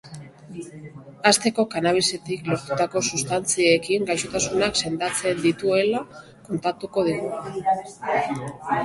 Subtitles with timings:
[1.31, 6.03] Hasteko, cannabis-etik lortutako sustantziekin gaixotasunak sendatzen dituela
[6.49, 7.31] kontatuko digu.